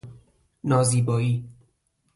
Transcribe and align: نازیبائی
نازیبائی 0.63 1.45